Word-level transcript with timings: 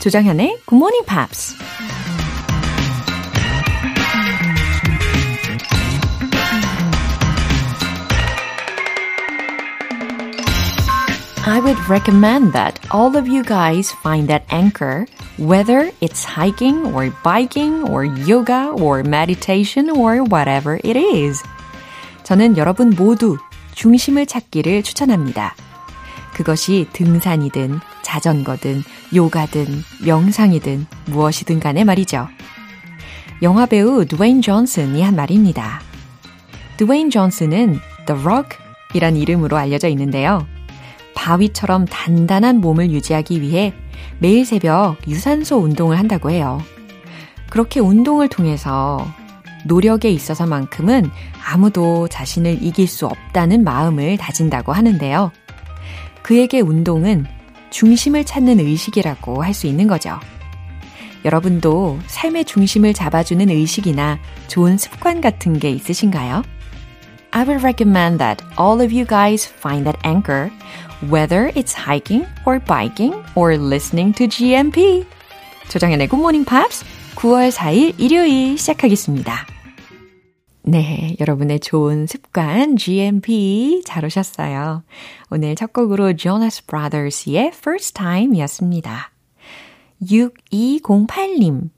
조장현의 0.00 0.58
Good 0.66 0.74
Morning 0.74 1.04
Pops. 1.06 1.54
I 11.48 11.60
would 11.60 11.78
recommend 11.88 12.52
that 12.54 12.80
all 12.90 13.16
of 13.16 13.28
you 13.28 13.44
guys 13.44 13.92
find 14.02 14.26
that 14.28 14.42
anchor, 14.50 15.06
whether 15.38 15.92
it's 16.00 16.24
hiking 16.24 16.92
or 16.92 17.10
biking 17.22 17.88
or 17.88 18.04
yoga 18.04 18.74
or 18.74 19.04
meditation 19.04 19.88
or 19.88 20.24
whatever 20.24 20.80
it 20.82 20.96
is. 20.96 21.44
저는 22.24 22.56
여러분 22.56 22.90
모두 22.90 23.38
중심을 23.74 24.26
찾기를 24.26 24.82
추천합니다. 24.82 25.54
그것이 26.33 26.87
등산이든 26.93 27.79
자전거든 28.01 28.83
요가든 29.13 29.83
명상이든 30.05 30.85
무엇이든 31.05 31.59
간에 31.59 31.83
말이죠. 31.83 32.27
영화 33.41 33.65
배우 33.65 34.05
드웨인 34.05 34.41
존슨이 34.41 35.01
한 35.01 35.15
말입니다. 35.15 35.81
드웨인 36.77 37.09
존슨은 37.09 37.79
The 38.05 38.21
Rock 38.21 38.57
이란 38.93 39.15
이름으로 39.15 39.57
알려져 39.57 39.87
있는데요. 39.89 40.45
바위처럼 41.15 41.85
단단한 41.85 42.61
몸을 42.61 42.91
유지하기 42.91 43.41
위해 43.41 43.73
매일 44.19 44.45
새벽 44.45 44.97
유산소 45.07 45.57
운동을 45.57 45.97
한다고 45.97 46.29
해요. 46.29 46.61
그렇게 47.49 47.79
운동을 47.79 48.29
통해서 48.29 49.05
노력에 49.65 50.09
있어서만큼은 50.09 51.09
아무도 51.45 52.07
자신을 52.07 52.63
이길 52.63 52.87
수 52.87 53.05
없다는 53.05 53.63
마음을 53.63 54.17
다진다고 54.17 54.71
하는데요. 54.71 55.31
그에게 56.21 56.59
운동은 56.61 57.25
중심을 57.69 58.25
찾는 58.25 58.59
의식이라고 58.59 59.43
할 59.43 59.53
수 59.53 59.67
있는 59.67 59.87
거죠. 59.87 60.19
여러분도 61.23 61.99
삶의 62.07 62.45
중심을 62.45 62.93
잡아주는 62.93 63.49
의식이나 63.49 64.19
좋은 64.47 64.77
습관 64.77 65.21
같은 65.21 65.59
게 65.59 65.69
있으신가요? 65.69 66.43
I 67.31 67.43
would 67.43 67.63
recommend 67.63 68.17
that 68.17 68.43
all 68.59 68.81
of 68.81 68.91
you 68.93 69.05
guys 69.05 69.47
find 69.47 69.85
that 69.85 69.97
anchor, 70.05 70.51
whether 71.09 71.51
it's 71.55 71.73
hiking 71.73 72.25
or 72.45 72.59
biking 72.59 73.15
or 73.35 73.55
listening 73.55 74.13
to 74.17 74.27
GMP. 74.27 75.05
조정현의 75.69 76.09
Good 76.09 76.19
Morning 76.19 76.45
Pops 76.45 76.83
9월 77.15 77.51
4일 77.51 77.93
일요일 77.97 78.57
시작하겠습니다. 78.57 79.60
네, 80.63 81.15
여러분의 81.19 81.59
좋은 81.59 82.05
습관 82.05 82.77
GMP 82.77 83.81
잘 83.83 84.05
오셨어요. 84.05 84.83
오늘 85.31 85.55
첫 85.55 85.73
곡으로 85.73 86.15
Jonas 86.15 86.65
Brothers의 86.67 87.47
First 87.47 87.93
Time이었습니다. 87.95 89.11
6208님. 90.03 91.69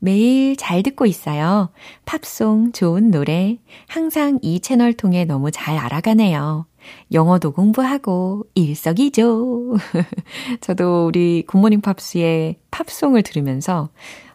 매일 0.00 0.56
잘 0.56 0.82
듣고 0.82 1.06
있어요. 1.06 1.70
팝송 2.04 2.72
좋은 2.72 3.10
노래 3.10 3.58
항상 3.86 4.38
이 4.42 4.60
채널 4.60 4.92
통해 4.92 5.24
너무 5.24 5.50
잘 5.50 5.78
알아가네요. 5.78 6.66
영어도 7.12 7.52
공부하고 7.52 8.44
일석이조. 8.54 9.76
저도 10.60 11.06
우리 11.06 11.44
굿모닝 11.46 11.80
팝스의 11.80 12.56
팝송을 12.70 13.22
들으면서 13.22 13.88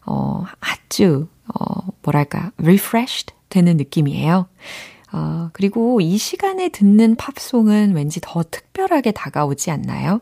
어 0.05 0.45
아주 0.59 1.27
어 1.53 1.87
뭐랄까 2.03 2.51
refreshed 2.59 3.33
되는 3.49 3.77
느낌이에요. 3.77 4.47
어, 5.11 5.49
그리고 5.53 6.01
이 6.01 6.17
시간에 6.17 6.69
듣는 6.69 7.15
팝송은 7.15 7.95
왠지 7.95 8.19
더 8.21 8.43
특별하게 8.43 9.11
다가오지 9.11 9.71
않나요? 9.71 10.21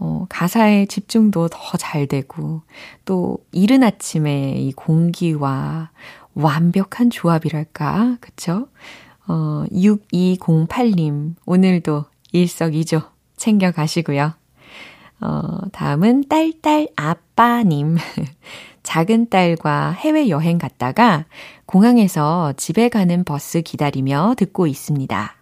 어, 0.00 0.26
가사에 0.28 0.86
집중도 0.86 1.48
더 1.48 1.76
잘 1.78 2.06
되고, 2.06 2.62
또, 3.04 3.38
이른 3.52 3.82
아침에 3.84 4.54
이 4.58 4.72
공기와 4.72 5.90
완벽한 6.34 7.10
조합이랄까, 7.10 8.16
그쵸? 8.20 8.68
어, 9.26 9.64
6208님, 9.72 11.34
오늘도 11.46 12.04
일석이조 12.32 13.02
챙겨가시고요. 13.36 14.32
어, 15.20 15.58
다음은 15.72 16.28
딸딸 16.28 16.88
아빠님. 16.96 17.96
작은 18.88 19.28
딸과 19.28 19.90
해외 19.90 20.30
여행 20.30 20.56
갔다가 20.56 21.26
공항에서 21.66 22.54
집에 22.56 22.88
가는 22.88 23.22
버스 23.22 23.60
기다리며 23.60 24.32
듣고 24.38 24.66
있습니다. 24.66 25.34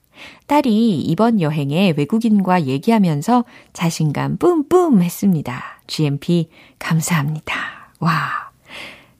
딸이 0.48 1.02
이번 1.02 1.40
여행에 1.40 1.94
외국인과 1.96 2.64
얘기하면서 2.64 3.44
자신감 3.72 4.38
뿜뿜 4.38 5.00
했습니다. 5.00 5.62
GMP 5.86 6.50
감사합니다. 6.80 7.54
와. 8.00 8.50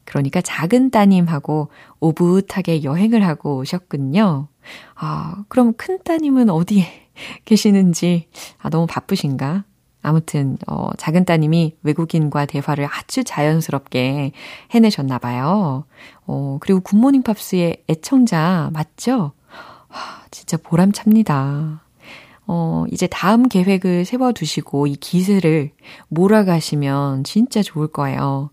그러니까 0.04 0.40
작은 0.40 0.90
따님하고 0.90 1.68
오붓하게 2.00 2.82
여행을 2.82 3.24
하고 3.24 3.58
오셨군요. 3.58 4.48
아, 4.96 5.44
그럼 5.46 5.72
큰 5.76 6.00
따님은 6.02 6.50
어디에 6.50 6.84
계시는지, 7.46 8.26
아, 8.58 8.70
너무 8.70 8.88
바쁘신가? 8.88 9.62
아무튼, 10.06 10.56
어, 10.68 10.90
작은 10.96 11.24
따님이 11.24 11.74
외국인과 11.82 12.46
대화를 12.46 12.86
아주 12.88 13.24
자연스럽게 13.24 14.30
해내셨나 14.70 15.18
봐요. 15.18 15.84
어, 16.26 16.58
그리고 16.60 16.78
굿모닝 16.78 17.24
팝스의 17.24 17.82
애청자 17.90 18.70
맞죠? 18.72 19.32
와, 19.88 19.98
진짜 20.30 20.56
보람찹니다. 20.58 21.82
어, 22.46 22.84
이제 22.92 23.08
다음 23.08 23.48
계획을 23.48 24.04
세워두시고 24.04 24.86
이 24.86 24.94
기세를 24.94 25.72
몰아가시면 26.06 27.24
진짜 27.24 27.60
좋을 27.60 27.88
거예요. 27.88 28.50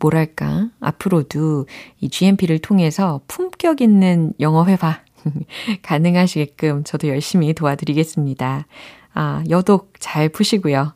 뭐랄까, 0.00 0.70
앞으로도 0.80 1.66
이 2.00 2.08
GMP를 2.08 2.58
통해서 2.58 3.20
품격 3.28 3.80
있는 3.80 4.32
영어 4.40 4.64
회화 4.64 5.02
가능하시게끔 5.82 6.82
저도 6.82 7.06
열심히 7.06 7.54
도와드리겠습니다. 7.54 8.66
아, 9.14 9.42
여독 9.48 9.94
잘 9.98 10.28
푸시고요. 10.28 10.95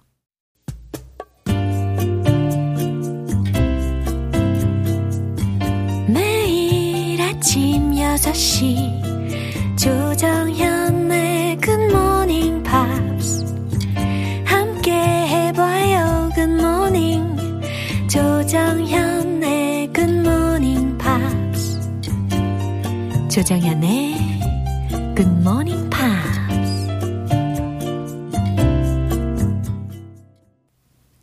아침 7.41 7.93
6시 7.93 9.01
조정현의 9.75 11.57
굿모닝 11.57 12.61
팝스 12.61 13.43
함께 14.45 14.91
해봐요 14.91 16.29
good 16.35 16.81
morning 16.81 17.61
조정현의 18.07 19.91
굿모닝 19.91 20.99
팝스 20.99 21.79
조정현의 23.31 24.17
굿모닝 25.15 25.89
팝스 25.89 26.41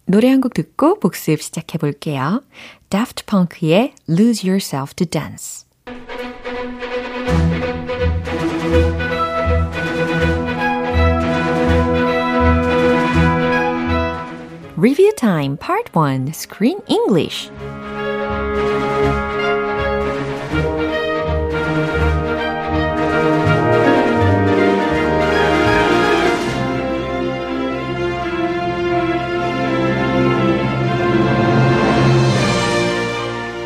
노래 0.07 0.31
한 0.31 0.41
곡 0.41 0.55
듣고 0.55 0.99
복습 0.99 1.41
시작해 1.41 1.79
볼게요. 1.79 2.43
Daft 2.91 3.27
Punk의 3.27 3.95
Lose 4.09 4.49
Yourself 4.49 4.95
to 4.95 5.07
Dance. 5.07 5.68
Review 14.81 15.11
Time 15.17 15.57
Part 15.57 15.91
1 15.93 16.29
Screen 16.29 16.79
English 16.87 17.51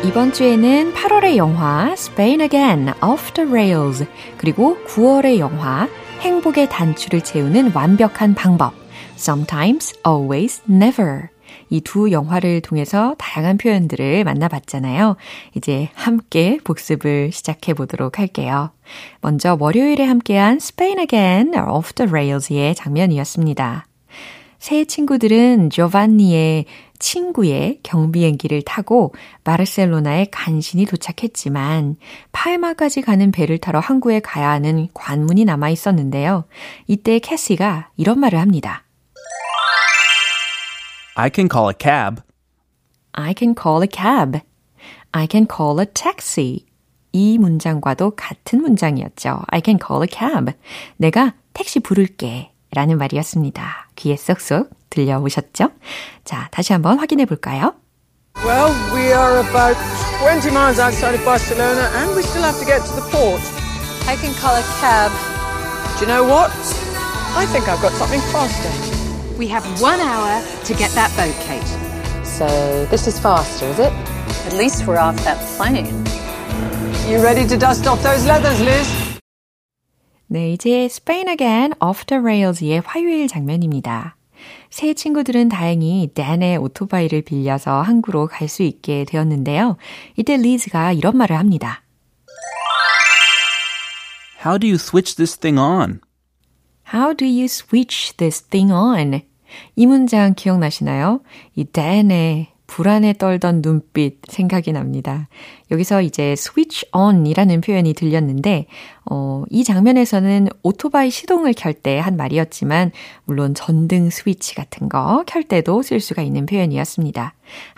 이번 0.03 0.33
주에는 0.33 0.93
8월의 0.95 1.35
영화 1.35 1.91
Spain 1.91 2.41
Again, 2.41 2.91
Off 3.03 3.31
the 3.33 3.47
Rails 3.47 4.03
그리고 4.37 4.77
9월의 4.87 5.37
영화 5.37 5.87
행복의 6.21 6.69
단추를 6.69 7.21
채우는 7.21 7.71
완벽한 7.75 8.33
방법 8.33 8.82
Sometimes, 9.15 9.93
Always, 10.05 10.61
Never 10.69 11.29
이 11.69 11.81
두 11.81 12.11
영화를 12.11 12.61
통해서 12.61 13.15
다양한 13.17 13.57
표현들을 13.57 14.23
만나봤잖아요. 14.23 15.15
이제 15.55 15.89
함께 15.93 16.59
복습을 16.63 17.31
시작해 17.31 17.73
보도록 17.73 18.19
할게요. 18.19 18.71
먼저 19.21 19.57
월요일에 19.59 20.03
함께한 20.03 20.57
Spain 20.57 20.99
Again 20.99 21.53
Off 21.55 21.93
the 21.93 22.09
Rails의 22.09 22.75
장면이었습니다. 22.75 23.85
새 24.59 24.85
친구들은 24.85 25.71
조반니의 25.71 26.65
친구의 26.97 27.79
경비행기를 27.83 28.61
타고 28.61 29.13
바르셀로나에 29.43 30.27
간신히 30.31 30.85
도착했지만 30.85 31.97
팔마까지 32.31 33.01
가는 33.01 33.31
배를 33.31 33.57
타러 33.57 33.79
항구에 33.79 34.21
가야 34.21 34.49
하는 34.51 34.87
관문이 34.93 35.43
남아 35.43 35.69
있었는데요. 35.69 36.45
이때 36.87 37.19
캐시가 37.19 37.89
이런 37.97 38.19
말을 38.19 38.39
합니다. 38.39 38.83
I 41.16 41.30
can 41.30 41.48
call 41.48 41.68
a 41.68 41.74
cab. 41.74 42.22
I 43.14 43.34
can 43.34 43.54
call 43.54 43.82
a 43.82 43.88
cab. 43.88 44.40
I 45.12 45.26
can 45.26 45.46
call 45.46 45.80
a 45.80 45.86
taxi. 45.86 46.66
이 47.12 47.38
문장과도 47.38 48.12
같은 48.16 48.62
문장이었죠. 48.62 49.42
I 49.48 49.60
can 49.64 49.78
call 49.84 50.02
a 50.02 50.08
cab. 50.10 50.52
내가 50.96 51.34
택시 51.52 51.80
부를게. 51.80 52.52
라는 52.72 52.98
말이었습니다. 52.98 53.88
귀에 53.96 54.16
쏙쏙 54.16 54.70
들려오셨죠? 54.90 55.70
자, 56.24 56.48
다시 56.50 56.72
한번 56.72 56.98
확인해 56.98 57.24
볼까요? 57.24 57.74
Well, 58.44 58.70
we 58.94 59.10
are 59.12 59.40
about 59.40 59.76
20 60.20 60.52
miles 60.52 60.78
outside 60.78 61.14
of 61.14 61.24
Barcelona 61.24 61.88
and 61.96 62.14
we 62.14 62.22
still 62.22 62.44
have 62.44 62.58
to 62.60 62.66
get 62.66 62.84
to 62.84 62.94
the 62.94 63.02
port. 63.10 63.40
I 64.06 64.16
can 64.16 64.32
call 64.34 64.54
a 64.54 64.62
cab. 64.80 65.10
Do 65.98 66.04
you 66.04 66.12
know 66.12 66.22
what? 66.22 66.52
I 67.34 67.46
think 67.46 67.68
I've 67.68 67.80
got 67.80 67.92
something 67.92 68.20
faster. 68.30 68.91
We 69.38 69.46
have 69.48 69.64
one 69.80 70.00
hour 70.00 70.42
to 70.64 70.74
get 70.74 70.90
that 70.94 71.10
boat, 71.16 71.34
Kate. 71.46 71.66
So 72.24 72.46
this 72.90 73.06
is 73.06 73.18
faster, 73.18 73.66
is 73.66 73.78
it? 73.78 73.92
At 74.46 74.54
least 74.54 74.86
we're 74.86 74.98
off 74.98 75.16
that 75.24 75.38
plane. 75.56 75.86
You 77.08 77.22
ready 77.22 77.46
to 77.46 77.56
dust 77.56 77.86
off 77.86 78.02
those 78.02 78.26
leathers, 78.26 78.60
Liz? 78.60 79.18
네, 80.30 80.52
이제 80.52 80.84
Spain 80.84 81.28
Again 81.28 81.72
Off 81.80 82.04
the 82.04 82.20
Rails의 82.20 82.82
화요일 82.84 83.28
장면입니다. 83.28 84.16
새 84.70 84.92
친구들은 84.92 85.48
다행히 85.48 86.10
댄의 86.14 86.58
오토바이를 86.58 87.22
빌려서 87.22 87.80
항구로 87.80 88.26
갈 88.26 88.48
수 88.48 88.62
있게 88.62 89.04
되었는데요. 89.06 89.76
이때 90.16 90.36
리즈가 90.36 90.92
이런 90.92 91.16
말을 91.16 91.36
합니다. 91.38 91.82
How 94.44 94.58
do 94.58 94.68
you 94.68 94.76
switch 94.76 95.16
this 95.16 95.36
thing 95.36 95.58
on? 95.58 96.00
How 96.91 97.15
do 97.15 97.25
you 97.25 97.45
switch 97.45 98.15
this 98.17 98.41
thing 98.43 98.71
on? 98.71 99.21
이 99.75 99.85
문장 99.85 100.33
기억나시나요? 100.35 101.21
이 101.55 101.63
댄의 101.65 102.47
불안에 102.65 103.13
떨던 103.13 103.61
눈빛 103.61 104.19
생각이 104.27 104.71
납니다. 104.71 105.27
여기서 105.69 106.01
이제 106.01 106.31
switch 106.31 106.87
on 106.91 107.27
이라는 107.27 107.61
표현이 107.61 107.93
들렸는데, 107.93 108.65
어, 109.11 109.43
이 109.51 109.63
장면에서는 109.63 110.47
오토바이 110.63 111.11
시동을 111.11 111.53
켤 111.53 111.71
때 111.73 111.99
한 111.99 112.17
말이었지만, 112.17 112.91
물론 113.25 113.53
전등 113.53 114.09
스위치 114.09 114.55
같은 114.55 114.89
거 114.89 115.23
켤 115.27 115.43
때도 115.43 115.83
쓸 115.83 115.99
수가 115.99 116.23
있는 116.23 116.45
표현이었습니다. 116.47 117.35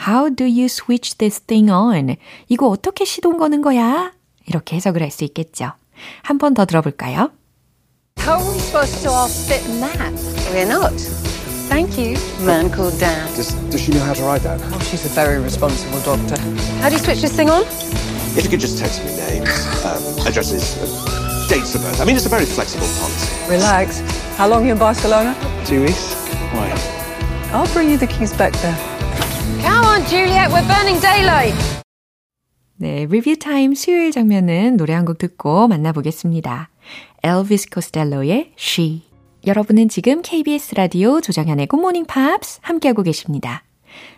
How 0.08 0.34
do 0.34 0.46
you 0.46 0.66
switch 0.66 1.18
this 1.18 1.42
thing 1.42 1.70
on? 1.72 2.16
이거 2.48 2.70
어떻게 2.70 3.04
시동 3.04 3.38
거는 3.38 3.62
거야? 3.62 4.14
이렇게 4.48 4.78
해석을 4.78 5.02
할 5.02 5.12
수 5.12 5.26
있겠죠. 5.26 5.72
한 6.22 6.38
번 6.38 6.54
더 6.54 6.66
들어볼까요? 6.66 7.32
How 8.19 8.39
are 8.39 8.53
we 8.53 8.59
supposed 8.59 9.03
to 9.03 9.11
all 9.11 9.29
sit 9.29 9.65
in 9.67 9.81
that? 9.81 10.13
We're 10.53 10.67
not. 10.67 10.93
Thank 11.71 11.97
you. 11.99 12.17
Man 12.45 12.71
called 12.71 12.99
Dan. 12.99 13.27
Does, 13.37 13.55
does 13.71 13.81
she 13.81 13.93
know 13.93 14.01
how 14.01 14.13
to 14.15 14.23
ride 14.23 14.43
that? 14.43 14.61
Oh, 14.63 14.79
she's 14.81 15.05
a 15.07 15.09
very 15.09 15.39
responsible 15.41 16.01
doctor. 16.03 16.39
How 16.83 16.89
do 16.89 16.97
you 16.97 17.03
switch 17.03 17.23
this 17.23 17.33
thing 17.35 17.49
on? 17.51 17.63
If 18.37 18.45
you 18.45 18.51
could 18.51 18.61
just 18.61 18.79
text 18.79 19.05
me 19.05 19.15
names, 19.17 19.49
um, 19.85 20.03
addresses, 20.27 20.77
uh, 20.79 21.47
dates 21.49 21.75
of 21.75 21.83
birth. 21.83 22.01
I 22.01 22.05
mean, 22.05 22.17
it's 22.17 22.27
a 22.27 22.29
very 22.29 22.45
flexible 22.47 22.87
policy. 22.99 23.31
Relax. 23.51 24.01
How 24.37 24.49
long 24.49 24.63
are 24.63 24.67
you 24.67 24.73
in 24.73 24.79
Barcelona? 24.79 25.35
Two 25.65 25.83
weeks? 25.83 26.15
Why? 26.53 26.71
I'll 27.53 27.67
bring 27.73 27.91
you 27.91 27.97
the 27.97 28.07
keys 28.07 28.33
back 28.33 28.53
there. 28.63 28.77
Come 29.63 29.85
on, 29.85 30.05
Juliet, 30.07 30.51
we're 30.51 30.67
burning 30.67 31.01
daylight. 31.01 31.55
네, 32.81 33.05
리뷰 33.07 33.37
타임 33.37 33.75
수요일 33.75 34.11
장면은 34.11 34.77
노래 34.79 34.95
한 34.95 35.05
곡 35.05 35.19
듣고 35.19 35.69
만나보겠습니다. 35.69 36.71
엘비스 37.26 37.72
코스텔로의 37.72 38.52
She. 38.56 39.02
여러분은 39.48 39.90
지금 39.90 40.22
KBS 40.22 40.76
라디오 40.76 41.22
조정현의 41.22 41.66
굿모닝 41.66 42.06
팝스 42.06 42.60
함께하고 42.62 43.02
계십니다. 43.02 43.64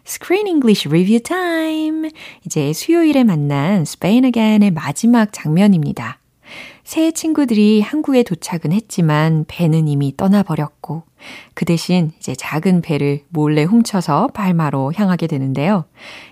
Screen 0.05 0.45
English 0.45 0.89
Review 0.89 1.21
Time. 1.21 2.09
이제 2.45 2.73
수요일에 2.73 3.23
만난 3.23 3.83
Spain 3.83 4.25
Again의 4.25 4.71
마지막 4.71 5.31
장면입니다. 5.31 6.19
새 6.83 7.11
친구들이 7.11 7.79
한국에 7.79 8.23
도착은 8.23 8.73
했지만 8.73 9.45
배는 9.47 9.87
이미 9.87 10.13
떠나버렸고 10.17 11.03
그 11.53 11.63
대신 11.63 12.11
이제 12.17 12.35
작은 12.35 12.81
배를 12.81 13.21
몰래 13.29 13.63
훔쳐서 13.63 14.27
발마로 14.33 14.91
향하게 14.93 15.27
되는데요. 15.27 15.85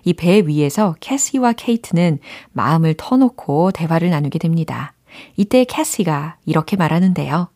이 0.03 0.11
배 0.11 0.41
위에서 0.45 0.97
캐시와 0.99 1.53
케이트는 1.53 2.19
마음을 2.51 2.95
터놓고 2.97 3.71
대화를 3.71 4.09
나누게 4.09 4.39
됩니다. 4.39 4.94
이때 5.35 5.63
캐시가 5.63 6.37
이렇게 6.45 6.75
말하는데요. 6.75 7.49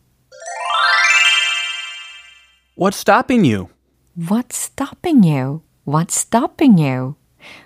What's 2.76 2.96
stopping 2.98 3.46
you? 3.46 3.68
What's 4.16 4.56
stopping 4.56 5.26
you? 5.28 5.62
What's 5.86 6.16
stopping 6.16 6.80
you? 6.82 7.14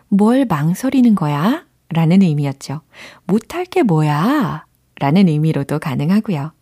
뭘 0.08 0.44
망설이는 0.44 1.14
거야? 1.14 1.64
라는 1.88 2.23
의미였죠. 2.23 2.81
못할 3.25 3.64
게 3.64 3.82
뭐야? 3.82 4.64
라는 5.00 5.29
의미로도 5.29 5.79
가능하고요. 5.79 6.52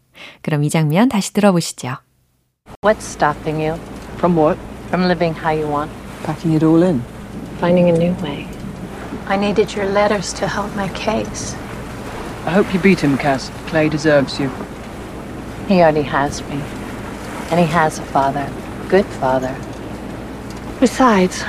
그럼 0.43 0.65
이 0.65 0.71
장면 0.71 1.09
다시 1.09 1.33
들어보시죠. 1.33 1.97
What's 2.83 3.03
stopping 3.03 3.63
you 3.65 3.79
From 4.17 4.37
what? 4.39 4.59
from 4.89 5.05
living 5.09 5.35
how 5.35 5.51
you 5.51 5.67
want? 5.67 5.91
Packing 6.25 6.55
it 6.55 6.63
all 6.65 6.83
in. 6.83 7.03
Finding 7.59 7.89
a 7.89 7.93
new 7.93 8.13
way. 8.23 8.47
I 9.27 9.37
needed 9.37 9.75
your 9.75 9.87
letters 9.87 10.33
to 10.35 10.47
help 10.47 10.75
my 10.77 10.89
case. 10.93 11.57
I 12.46 12.52
hope 12.52 12.74
you 12.74 12.80
beat 12.80 13.00
him, 13.02 13.18
Cass. 13.18 13.52
Clay 13.68 13.90
deserves 13.90 14.40
you. 14.40 14.50
He 15.68 15.82
already 15.82 16.04
has 16.04 16.42
me. 16.50 16.62
And 17.52 17.60
he 17.60 17.66
has 17.68 18.00
a 18.00 18.04
father. 18.04 18.48
Good 18.90 19.06
father. 19.20 19.54
Besides, 20.80 21.44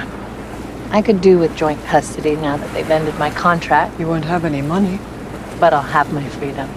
I 0.90 1.02
could 1.02 1.20
do 1.20 1.38
with 1.38 1.54
joint 1.56 1.78
custody 1.84 2.34
now 2.36 2.56
that 2.56 2.72
they've 2.72 2.90
ended 2.90 3.16
my 3.18 3.30
contract, 3.30 3.98
You 4.00 4.06
won't 4.08 4.24
have 4.24 4.44
any 4.44 4.62
money. 4.62 4.98
but 5.60 5.72
I'll 5.72 5.82
have 5.82 6.12
my 6.12 6.24
freedom. 6.38 6.68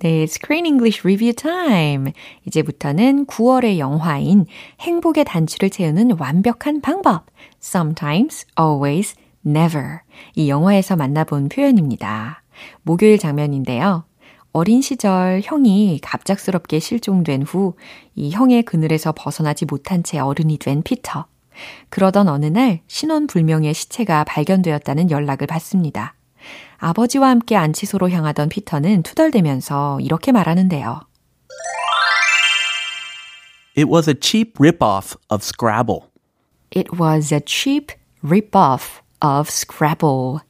네, 0.00 0.22
Screen 0.28 0.64
English 0.66 1.04
Review 1.04 1.32
Time. 1.32 2.12
이제부터는 2.46 3.26
9월의 3.26 3.78
영화인 3.78 4.46
행복의 4.80 5.24
단추를 5.24 5.70
채우는 5.70 6.12
완벽한 6.20 6.80
방법. 6.80 7.26
Sometimes, 7.60 8.46
always, 8.58 9.14
never. 9.44 10.00
이 10.36 10.48
영화에서 10.48 10.94
만나본 10.94 11.48
표현입니다. 11.48 12.41
목요일 12.83 13.17
장면인데요. 13.17 14.05
어린 14.51 14.81
시절 14.81 15.41
형이 15.43 15.99
갑작스럽게 16.01 16.79
실종된 16.79 17.41
후 17.43 17.75
이 18.15 18.31
형의 18.31 18.63
그늘에서 18.63 19.11
벗어나지 19.15 19.65
못한 19.65 20.03
채 20.03 20.19
어른이 20.19 20.57
된 20.59 20.83
피터. 20.83 21.25
그러던 21.89 22.27
어느 22.29 22.45
날 22.45 22.81
신원불명의 22.87 23.73
시체가 23.73 24.23
발견되었다는 24.23 25.11
연락을 25.11 25.47
받습니다. 25.47 26.15
아버지와 26.77 27.29
함께 27.29 27.55
안치소로 27.55 28.09
향하던 28.09 28.49
피터는 28.49 29.03
투덜대면서 29.03 29.99
이렇게 30.01 30.31
말하는데요. 30.31 31.01
It 33.75 33.89
was 33.89 34.07
a 34.09 34.15
cheap 34.19 34.53
ripoff 34.59 35.15
of 35.29 35.43
Scrabble. 35.43 36.01
It 36.75 36.89
was 36.99 37.33
a 37.33 37.41
cheap 37.43 37.93
rip-off 38.23 39.01
of 39.21 39.49
Scrabble. 39.49 40.41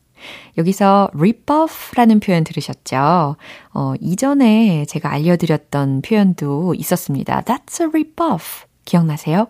여기서 0.57 1.09
rip-off라는 1.13 2.19
표현 2.19 2.43
들으셨죠? 2.43 3.35
어, 3.73 3.93
이전에 3.99 4.85
제가 4.85 5.11
알려드렸던 5.11 6.01
표현도 6.01 6.75
있었습니다. 6.75 7.41
That's 7.41 7.81
a 7.81 7.87
rip-off. 7.87 8.65
기억나세요? 8.85 9.47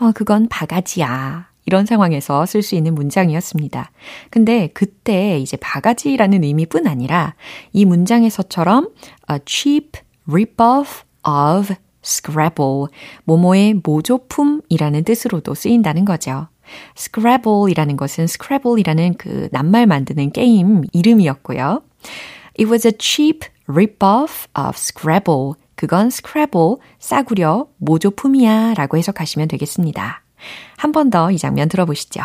어, 0.00 0.12
그건 0.12 0.48
바가지야. 0.48 1.48
이런 1.66 1.84
상황에서 1.84 2.46
쓸 2.46 2.62
수 2.62 2.76
있는 2.76 2.94
문장이었습니다. 2.94 3.90
근데 4.30 4.68
그때 4.72 5.40
이제 5.40 5.56
바가지라는 5.56 6.44
의미뿐 6.44 6.86
아니라 6.86 7.34
이 7.72 7.84
문장에서처럼 7.84 8.90
a 9.30 9.38
cheap 9.44 10.00
rip-off 10.28 11.02
of 11.26 11.74
Scrabble, 12.06 12.86
모모의 13.24 13.80
모조품이라는 13.82 15.02
뜻으로도 15.02 15.54
쓰인다는 15.54 16.04
거죠. 16.04 16.46
Scrabble이라는 16.96 17.96
것은 17.96 18.24
Scrabble이라는 18.24 19.14
그 19.18 19.48
낱말 19.52 19.86
만드는 19.86 20.32
게임 20.32 20.82
이름이었고요. 20.92 21.82
It 22.58 22.70
was 22.70 22.86
a 22.86 22.92
cheap 22.98 23.46
rip-off 23.68 24.46
of 24.58 24.76
Scrabble. 24.76 25.52
그건 25.74 26.06
Scrabble, 26.08 26.76
싸구려, 26.98 27.66
모조품이야 27.78 28.74
라고 28.74 28.96
해석하시면 28.96 29.48
되겠습니다. 29.48 30.22
한 30.76 30.92
번 30.92 31.10
더 31.10 31.30
이 31.30 31.38
장면 31.38 31.68
들어보시죠. 31.68 32.22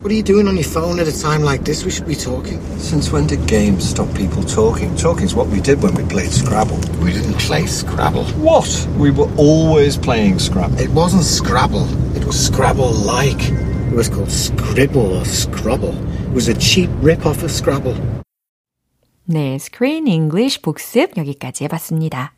What 0.00 0.12
are 0.12 0.14
you 0.14 0.22
doing 0.22 0.46
on 0.46 0.56
your 0.56 0.64
phone 0.64 1.00
at 1.00 1.08
a 1.08 1.20
time 1.20 1.42
like 1.42 1.64
this? 1.64 1.84
We 1.84 1.90
should 1.90 2.06
be 2.06 2.14
talking. 2.14 2.60
Since 2.78 3.10
when 3.10 3.26
did 3.26 3.46
games 3.48 3.88
stop 3.88 4.06
people 4.14 4.42
talking? 4.44 4.94
Talking's 4.94 5.34
what 5.34 5.48
we 5.48 5.60
did 5.60 5.82
when 5.82 5.94
we 5.94 6.04
played 6.04 6.30
Scrabble. 6.30 6.78
We 7.02 7.12
didn't 7.12 7.38
play 7.40 7.66
Scrabble. 7.66 8.24
What? 8.38 8.68
We 8.98 9.10
were 9.10 9.28
always 9.36 9.96
playing 9.96 10.38
Scrabble. 10.38 10.78
It 10.78 10.90
wasn't 10.90 11.24
Scrabble. 11.24 11.88
It 12.14 12.24
was 12.24 12.38
Scrabble-like. 12.38 13.40
It 13.90 13.94
was 13.94 14.08
called 14.08 14.30
Scribble 14.30 15.16
or 15.16 15.24
Scrabble. 15.24 15.96
It 16.28 16.34
was 16.34 16.48
a 16.48 16.54
cheap 16.54 16.90
rip-off 17.00 17.42
of 17.42 17.50
Scrabble. 17.50 17.96
네, 19.28 19.56
Screen 19.56 20.06
English 20.06 20.60
복습 20.62 21.16
여기까지 21.16 21.64
해봤습니다. 21.64 22.34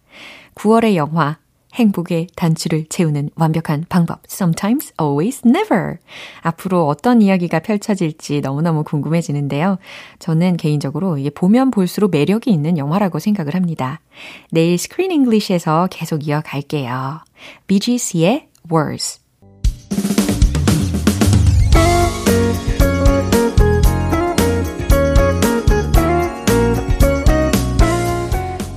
9월의 0.55 0.95
영화 0.95 1.39
행복의 1.74 2.28
단추를 2.36 2.86
채우는 2.90 3.30
완벽한 3.36 3.86
방법. 3.90 4.20
Sometimes, 4.30 4.94
always, 5.02 5.42
never. 5.46 5.98
앞으로 6.42 6.88
어떤 6.88 7.22
이야기가 7.22 7.60
펼쳐질지 7.60 8.42
너무너무 8.42 8.84
궁금해지는데요. 8.84 9.78
저는 10.20 10.58
개인적으로 10.58 11.18
보면 11.34 11.72
볼수록 11.72 12.12
매력이 12.12 12.52
있는 12.52 12.78
영화라고 12.78 13.20
생각을 13.20 13.56
합니다. 13.56 14.02
내일 14.52 14.76
Screen 14.76 15.12
English에서 15.12 15.88
계속 15.90 16.28
이어갈게요. 16.28 17.22
BGC의 17.68 18.48
Words. 18.72 19.22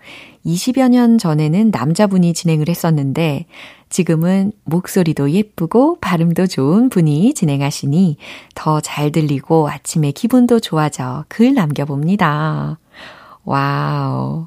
20여 0.44 0.90
년 0.90 1.18
전에는 1.18 1.70
남자분이 1.70 2.34
진행을 2.34 2.68
했었는데 2.68 3.46
지금은 3.88 4.52
목소리도 4.64 5.30
예쁘고 5.30 5.98
발음도 6.00 6.46
좋은 6.46 6.88
분이 6.88 7.34
진행하시니 7.34 8.16
더 8.54 8.80
잘 8.80 9.12
들리고 9.12 9.68
아침에 9.68 10.10
기분도 10.10 10.60
좋아져 10.60 11.24
글 11.28 11.54
남겨봅니다. 11.54 12.78
wow. 13.44 14.46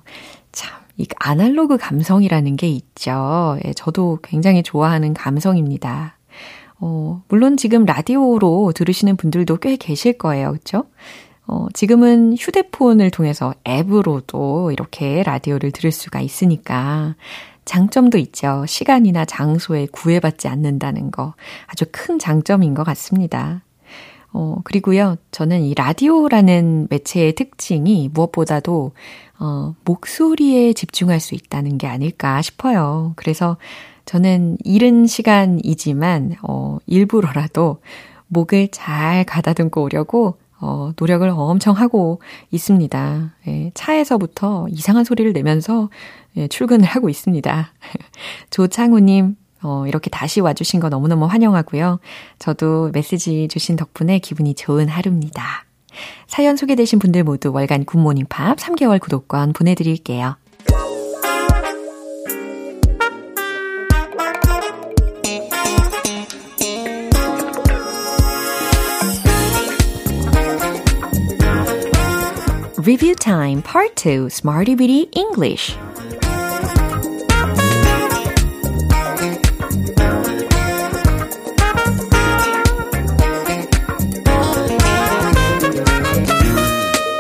참, 0.51 0.82
이 0.98 1.08
아날로그 1.18 1.77
감성이라는 1.77 2.56
게 2.58 2.68
있죠. 2.68 3.58
예, 3.66 3.74
저도 3.74 4.20
굉장히 4.24 4.63
좋아하는 4.63 5.13
감성입니다. 5.13 6.18
어, 6.80 7.24
물론 7.27 7.58
지금 7.58 7.86
라디오로 7.86 8.72
들으시는 8.75 9.18
분들도 9.18 9.58
꽤 9.58 9.77
계실 9.77 10.18
거예요. 10.18 10.54
그쵸? 10.54 10.86
어, 11.48 11.68
지금은 11.74 12.36
휴대폰을 12.38 13.10
통해서 13.10 13.54
앱으로도 13.68 14.72
이렇게 14.72 15.24
라디오를 15.24 15.72
들을 15.72 15.92
수가 15.92 16.20
있으니까 16.20 17.16
장점도 17.66 18.18
있죠. 18.18 18.66
시간이나 18.68 19.25
장소에 19.25 19.88
구애받지 19.92 20.48
않는다는 20.48 21.12
거 21.12 21.34
아주 21.68 21.86
큰 21.92 22.20
장점인 22.20 22.74
것 22.74 22.84
같습니다. 22.84 23.62
어, 24.34 24.58
그리고요, 24.63 25.16
저는 25.32 25.62
이 25.62 25.74
라디오라는 25.74 26.88
매체의 26.89 27.34
특징이 27.34 28.10
무엇보다도, 28.13 28.92
어, 29.39 29.75
목소리에 29.86 30.74
집중할 30.74 31.20
수 31.20 31.34
있다는 31.34 31.77
게 31.77 31.88
아닐까 31.88 32.42
싶어요. 32.42 33.13
그래서 33.16 33.58
저는 34.06 34.58
이른 34.63 35.08
시간이지만, 35.08 36.36
어, 36.44 36.77
일부러라도 36.86 37.80
목을 38.27 38.68
잘 38.72 39.24
가다듬고 39.24 39.82
오려고 39.82 40.38
어, 40.60 40.92
노력을 40.98 41.28
엄청 41.30 41.76
하고 41.76 42.22
있습니다. 42.52 43.34
예, 43.48 43.72
차에서부터 43.74 44.68
이상한 44.70 45.04
소리를 45.04 45.32
내면서 45.34 45.90
예, 46.36 46.48
출근을 46.48 46.86
하고 46.86 47.10
있습니다. 47.10 47.74
조창우님, 48.50 49.36
어, 49.64 49.86
이렇게 49.88 50.10
다시 50.10 50.40
와주신 50.40 50.80
거 50.80 50.90
너무너무 50.90 51.26
환영하고요. 51.26 52.00
저도 52.40 52.92
메시지 52.94 53.48
주신 53.50 53.76
덕분에 53.76 54.20
기분이 54.20 54.56
좋은 54.56 54.88
하루입니다. 54.88 55.66
사연 56.28 56.58
소개되신 56.58 57.00
분들 57.00 57.24
모두 57.24 57.52
월간 57.52 57.86
굿모닝 57.86 58.26
팝 58.30 58.58
3개월 58.58 59.00
구독권 59.00 59.54
보내드릴게요. 59.54 60.36
Review 72.88 73.15
Time 73.15 73.62
Part 73.63 73.96
2 73.98 74.27
Smarty 74.27 74.74
Bitty 74.74 75.10
English 75.13 75.75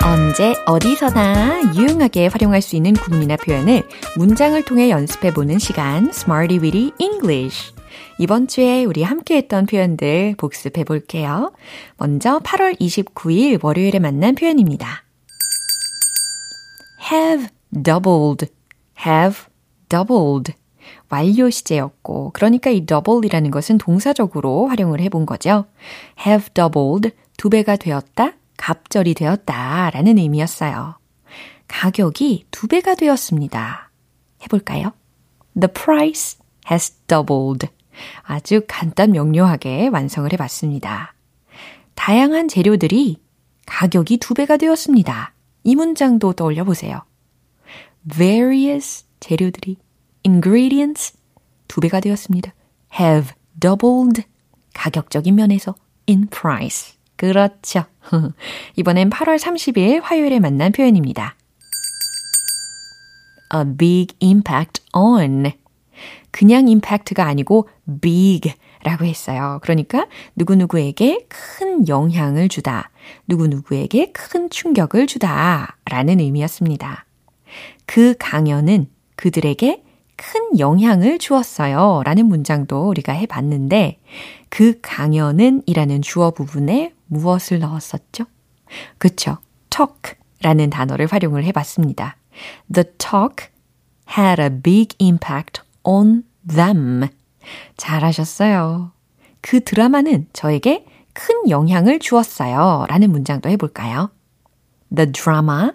언제 0.05 0.55
어디서나 0.65 1.73
유용하게 1.75 2.27
활용할 2.27 2.61
수 2.61 2.77
있는 2.77 2.93
구문이나 2.93 3.35
표현을 3.35 3.83
문장을 4.15 4.63
통해 4.63 4.89
연습해 4.89 5.33
보는 5.33 5.59
시간 5.59 6.07
Smarty 6.11 6.59
Bitty 6.61 6.91
English 6.97 7.73
이번 8.19 8.47
주에 8.47 8.85
우리 8.85 9.03
함께 9.03 9.35
했던 9.35 9.65
표현들 9.65 10.35
복습해 10.37 10.85
볼게요. 10.85 11.51
먼저 11.97 12.39
8월 12.39 12.79
29일 12.79 13.61
월요일에 13.61 13.99
만난 13.99 14.33
표현입니다. 14.33 15.06
Have 17.11 17.49
doubled, 17.71 18.47
have 19.05 19.45
doubled. 19.89 20.53
완료 21.09 21.49
시제였고, 21.49 22.31
그러니까 22.33 22.69
이 22.69 22.85
double이라는 22.85 23.51
것은 23.51 23.77
동사적으로 23.77 24.67
활용을 24.67 25.01
해본 25.01 25.25
거죠. 25.25 25.65
have 26.25 26.49
doubled, 26.53 27.11
두 27.37 27.49
배가 27.49 27.75
되었다, 27.75 28.33
갑절이 28.57 29.13
되었다 29.13 29.89
라는 29.91 30.17
의미였어요. 30.17 30.97
가격이 31.67 32.45
두 32.51 32.67
배가 32.67 32.95
되었습니다. 32.95 33.91
해볼까요? 34.43 34.93
The 35.59 35.71
price 35.71 36.39
has 36.69 36.91
doubled. 37.07 37.67
아주 38.23 38.61
간단 38.67 39.11
명료하게 39.11 39.87
완성을 39.87 40.31
해봤습니다. 40.31 41.13
다양한 41.95 42.47
재료들이 42.47 43.17
가격이 43.65 44.17
두 44.17 44.33
배가 44.33 44.57
되었습니다. 44.57 45.33
이 45.67 45.75
문장도 45.75 46.31
떠올려 46.31 46.63
보세요. 46.63 47.01
various 48.09 49.05
재료들이 49.19 49.75
ingredients 50.25 51.17
두 51.67 51.81
배가 51.81 51.99
되었습니다. 51.99 52.53
have 52.97 53.33
doubled 53.59 54.23
가격적인 54.73 55.35
면에서 55.35 55.75
in 56.07 56.27
price. 56.27 56.95
그렇죠. 57.17 57.83
이번엔 58.77 59.09
8월 59.09 59.37
30일 59.37 59.99
화요일에 60.03 60.39
만난 60.39 60.71
표현입니다. 60.71 61.35
a 63.53 63.65
big 63.77 64.15
impact 64.21 64.81
on. 64.93 65.51
그냥 66.31 66.67
impact가 66.67 67.25
아니고 67.25 67.69
big 68.01 68.53
라고 68.83 69.05
했어요. 69.05 69.59
그러니까 69.63 70.07
누구누구에게 70.35 71.27
큰 71.27 71.87
영향을 71.87 72.47
주다. 72.47 72.89
누구누구에게 73.27 74.11
큰 74.11 74.49
충격을 74.49 75.07
주다. 75.07 75.77
라는 75.85 76.19
의미였습니다. 76.19 77.05
그 77.85 78.15
강연은 78.19 78.87
그들에게 79.15 79.83
큰 80.15 80.59
영향을 80.59 81.19
주었어요. 81.19 82.01
라는 82.03 82.25
문장도 82.25 82.89
우리가 82.89 83.13
해봤는데, 83.13 83.99
그 84.49 84.79
강연은 84.81 85.63
이라는 85.67 86.01
주어 86.01 86.31
부분에 86.31 86.93
무엇을 87.05 87.59
넣었었죠? 87.59 88.25
그쵸. 88.97 89.37
talk 89.69 90.15
라는 90.41 90.69
단어를 90.69 91.07
활용을 91.07 91.43
해봤습니다. 91.45 92.17
The 92.73 92.85
talk 92.97 93.49
had 94.17 94.41
a 94.41 94.49
big 94.49 94.95
impact 94.99 95.61
on 95.87 96.23
them. 96.47 97.07
잘하셨어요. 97.77 98.91
그 99.41 99.63
드라마는 99.63 100.27
저에게 100.33 100.85
큰 101.13 101.49
영향을 101.49 101.99
주었어요. 101.99 102.85
라는 102.89 103.11
문장도 103.11 103.49
해볼까요? 103.49 104.11
The 104.93 105.11
drama 105.11 105.71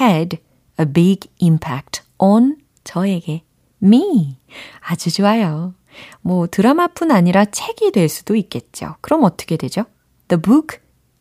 had 0.00 0.38
a 0.80 0.86
big 0.86 1.28
impact 1.40 2.02
on 2.18 2.56
저에게. 2.82 3.42
me. 3.82 4.38
아주 4.80 5.12
좋아요. 5.12 5.74
뭐 6.22 6.46
드라마뿐 6.46 7.10
아니라 7.10 7.44
책이 7.44 7.92
될 7.92 8.08
수도 8.08 8.34
있겠죠. 8.34 8.96
그럼 9.02 9.24
어떻게 9.24 9.56
되죠? 9.56 9.84
The 10.28 10.40
book 10.40 10.78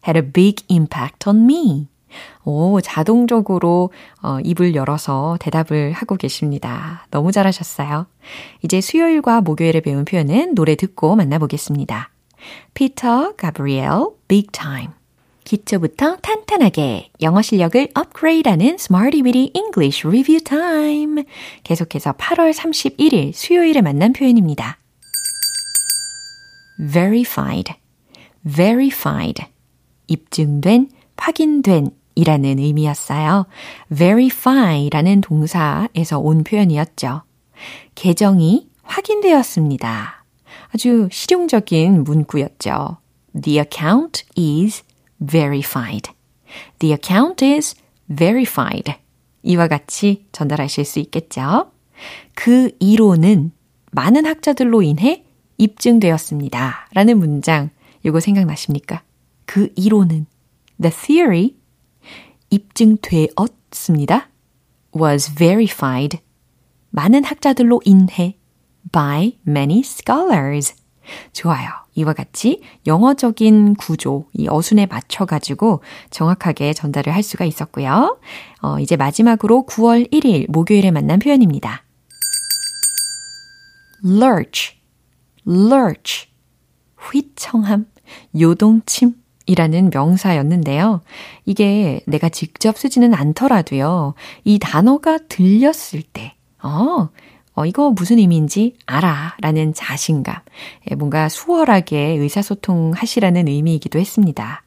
had 0.08 0.18
a 0.18 0.32
big 0.32 0.64
impact 0.70 1.28
on 1.28 1.44
me. 1.44 1.90
오, 2.44 2.82
자동적으로 2.82 3.92
어, 4.22 4.40
입을 4.44 4.76
열어서 4.76 5.38
대답을 5.40 5.92
하고 5.94 6.16
계십니다. 6.16 7.08
너무 7.12 7.32
잘하셨어요. 7.32 8.08
이제 8.64 8.82
수요일과 8.82 9.42
목요일에 9.42 9.82
배운 9.82 10.06
표현은 10.06 10.56
노래 10.56 10.76
듣고 10.76 11.16
만나보겠습니다. 11.16 12.12
피터 12.74 13.36
가브리엘 13.36 13.90
Big 14.28 14.48
Time 14.52 14.90
기초부터 15.44 16.18
탄탄하게 16.18 17.10
영어 17.22 17.42
실력을 17.42 17.90
업그레이드하는 17.94 18.76
Smarty 18.80 19.22
Weedy 19.22 19.52
English 19.54 20.08
Review 20.08 20.42
Time 20.44 21.24
계속해서 21.64 22.14
8월 22.14 22.54
31일 22.54 23.34
수요일에 23.34 23.82
만난 23.82 24.14
표현입니다. 24.14 24.78
verified, 26.92 27.74
verified 28.44 29.46
입증된, 30.08 30.90
확인된 31.18 31.92
이라는 32.16 32.60
의미였어요. 32.60 33.46
verify라는 33.96 35.22
동사에서 35.22 36.20
온 36.20 36.44
표현이었죠. 36.44 37.24
계정이 37.96 38.70
확인되었습니다. 38.84 40.26
아주 40.74 41.08
실용적인 41.12 42.04
문구였죠. 42.04 42.98
The 43.40 43.60
account 43.60 44.24
is 44.38 44.84
verified. 45.26 46.12
The 46.80 46.94
account 46.94 47.46
is 47.46 47.76
verified. 48.16 48.94
이와 49.44 49.68
같이 49.68 50.26
전달하실 50.32 50.86
수 50.86 51.00
있겠죠. 51.00 51.72
그 52.34 52.72
이론은 52.80 53.52
많은 53.92 54.26
학자들로 54.26 54.82
인해 54.82 55.24
입증되었습니다. 55.58 56.90
라는 56.94 57.20
문장, 57.20 57.70
이거 58.04 58.20
생각나십니까? 58.20 59.04
그 59.46 59.72
이론은 59.76 60.26
The 60.82 60.94
theory 60.94 61.56
입증되었습니다. 62.54 64.30
was 64.96 65.34
verified. 65.36 66.20
많은 66.92 67.24
학자들로 67.24 67.82
인해 67.84 68.38
by 68.92 69.40
many 69.48 69.80
scholars. 69.80 70.76
좋아요. 71.34 71.70
이와 71.96 72.14
같이 72.14 72.62
영어적인 72.88 73.76
구조, 73.76 74.28
이 74.34 74.48
어순에 74.48 74.86
맞춰가지고 74.86 75.84
정확하게 76.10 76.74
전달을 76.74 77.14
할 77.14 77.24
수가 77.24 77.46
있었고요. 77.46 78.20
어, 78.62 78.80
이제 78.80 78.96
마지막으로 78.96 79.66
9월 79.68 80.12
1일 80.12 80.50
목요일에 80.50 80.92
만난 80.92 81.20
표현입니다. 81.20 81.84
lurch, 84.06 84.78
lurch. 85.48 86.28
휘청함, 86.98 87.88
요동침, 88.40 89.23
이라는 89.46 89.90
명사였는데요. 89.94 91.02
이게 91.46 92.02
내가 92.08 92.30
직접 92.30 92.78
쓰지는 92.78 93.14
않더라도요. 93.14 94.14
이 94.44 94.60
단어가 94.60 95.18
들렸을 95.18 96.02
때, 96.02 96.36
어, 96.62 97.10
어, 97.56 97.66
이거 97.66 97.92
무슨 97.92 98.18
의미인지 98.18 98.76
알아. 98.86 99.36
라는 99.40 99.74
자신감. 99.74 100.36
예, 100.90 100.96
뭔가 100.96 101.30
수월하게 101.30 101.98
의사소통 102.18 102.94
하시라는 102.96 103.48
의미이기도 103.48 104.00
했습니다. 104.00 104.64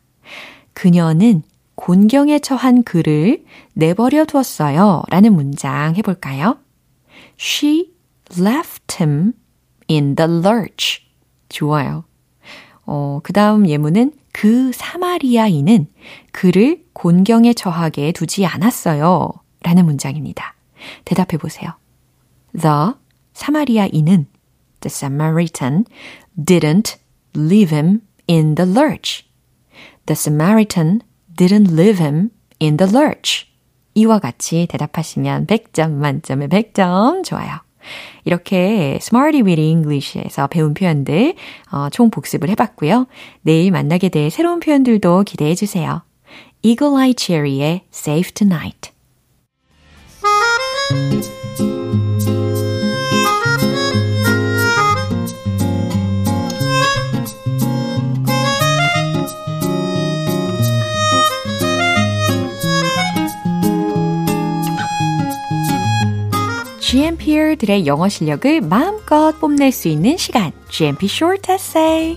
그녀는 0.73 1.43
곤경에 1.75 2.39
처한 2.39 2.85
그를 2.85 3.45
내버려 3.75 4.25
두었어요. 4.25 5.03
라는 5.09 5.35
문장 5.35 5.97
해볼까요? 5.97 6.59
She 7.39 7.93
left 8.39 9.03
him 9.03 9.33
in 9.91 10.15
the 10.15 10.31
lurch. 10.31 11.03
좋아요. 11.49 12.05
어, 12.85 13.21
그 13.23 13.33
다음 13.33 13.69
예문은 13.69 14.13
그 14.37 14.71
사마리아인은 14.75 15.87
그를 16.31 16.85
곤경에 16.93 17.55
처하게 17.55 18.13
두지 18.13 18.45
않았어요. 18.45 19.31
라는 19.63 19.87
문장입니다. 19.87 20.55
대답해 21.07 21.39
보세요. 21.39 21.71
The 22.53 22.93
사마리아인은 23.33 24.27
The 24.81 24.91
Samaritan 24.91 25.87
didn't 26.37 26.99
leave 27.35 27.75
him 27.75 28.03
in 28.29 28.57
the 28.57 28.71
lurch. 28.71 29.25
The 30.05 30.13
Samaritan 30.13 31.01
didn't 31.35 31.73
leave 31.73 31.99
him 31.99 32.29
in 32.61 32.77
the 32.77 32.95
lurch. 32.95 33.47
이와 33.95 34.19
같이 34.19 34.67
대답하시면 34.69 35.47
100점 35.47 35.93
만점에 35.93 36.49
100점 36.49 37.25
좋아요. 37.25 37.66
이렇게 38.25 38.99
Smarty 39.01 39.43
with 39.43 39.61
English에서 39.61 40.47
배운 40.47 40.75
표현들 40.75 41.35
어, 41.73 41.89
총 41.91 42.11
복습을 42.11 42.49
해봤고요. 42.51 43.07
내일 43.43 43.71
만나게 43.71 44.09
될 44.09 44.31
새로운 44.31 44.61
표현들도 44.61 45.25
기대해 45.25 45.55
주세요. 45.55 46.03
Eagle 46.63 46.95
Eye 46.97 47.15
Cherry의 47.17 47.83
Safe 47.93 48.33
Tonight 48.33 48.91
GMP들의 66.97 67.87
영어 67.87 68.09
실력을 68.09 68.63
마음껏 68.63 69.39
뽐낼 69.39 69.71
수 69.71 69.89
있는 69.89 70.17
시간, 70.17 70.51
GMP 70.71 71.05
Short 71.05 71.53
Essay. 71.53 72.17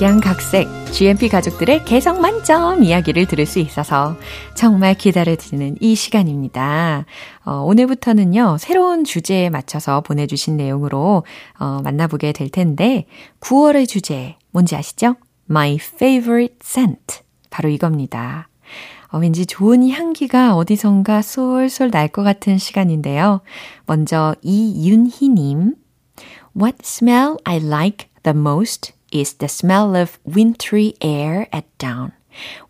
각양각색 0.00 0.66
GMP 0.92 1.28
가족들의 1.28 1.84
개성 1.84 2.22
만점 2.22 2.82
이야기를 2.82 3.26
들을 3.26 3.44
수 3.44 3.58
있어서 3.58 4.16
정말 4.56 4.94
기다려지는 4.94 5.76
이 5.78 5.94
시간입니다. 5.94 7.04
어, 7.44 7.56
오늘부터는요, 7.66 8.56
새로운 8.58 9.04
주제에 9.04 9.50
맞춰서 9.50 10.00
보내주신 10.00 10.56
내용으로 10.56 11.26
어, 11.58 11.80
만나보게 11.84 12.32
될 12.32 12.48
텐데, 12.48 13.08
9월의 13.40 13.86
주제, 13.86 14.36
뭔지 14.52 14.74
아시죠? 14.74 15.16
My 15.50 15.74
favorite 15.74 16.56
scent. 16.64 17.20
바로 17.50 17.68
이겁니다. 17.68 18.48
어, 19.12 19.18
왠지 19.18 19.44
좋은 19.44 19.86
향기가 19.90 20.56
어디선가 20.56 21.20
쏠쏠 21.20 21.90
날 21.90 22.08
것 22.08 22.22
같은 22.22 22.56
시간인데요. 22.56 23.42
먼저 23.84 24.34
이윤희님, 24.40 25.74
What 26.58 26.78
smell 26.82 27.36
I 27.44 27.58
like 27.58 28.08
the 28.22 28.34
most 28.34 28.94
is 29.12 29.34
the 29.34 29.48
smell 29.48 29.94
of 29.96 30.18
wintry 30.24 30.94
air 31.00 31.48
at 31.52 31.64
dawn. 31.78 32.12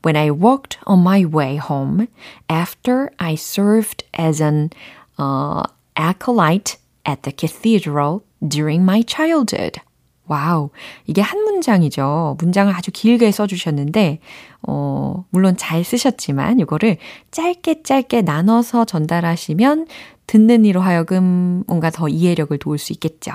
When 0.02 0.16
I 0.16 0.30
walked 0.30 0.78
on 0.86 1.00
my 1.00 1.24
way 1.24 1.56
home 1.56 2.08
after 2.48 3.10
I 3.18 3.34
served 3.34 4.04
as 4.14 4.40
an 4.40 4.70
uh, 5.18 5.64
acolyte 5.96 6.78
at 7.04 7.22
the 7.22 7.32
cathedral 7.32 8.22
during 8.46 8.82
my 8.82 9.02
childhood. 9.06 9.80
와우. 10.26 10.70
이게 11.06 11.20
한 11.22 11.42
문장이죠. 11.42 12.36
문장을 12.38 12.72
아주 12.72 12.92
길게 12.92 13.32
써주셨는데, 13.32 14.20
어, 14.62 15.24
물론 15.30 15.56
잘 15.56 15.82
쓰셨지만, 15.82 16.60
이거를 16.60 16.98
짧게 17.32 17.82
짧게 17.82 18.22
나눠서 18.22 18.84
전달하시면 18.84 19.88
듣는 20.28 20.64
이로 20.64 20.80
하여금 20.80 21.64
뭔가 21.66 21.90
더 21.90 22.08
이해력을 22.08 22.56
도울 22.58 22.78
수 22.78 22.92
있겠죠. 22.92 23.32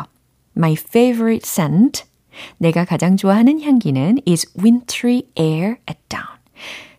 My 0.56 0.74
favorite 0.74 1.42
scent 1.44 2.06
내가 2.58 2.86
가장 2.86 3.18
좋아하는 3.18 3.62
향기는 3.62 4.20
is 4.28 4.52
wintry 4.58 5.24
air 5.38 5.76
at 5.90 6.00
dawn. 6.10 6.28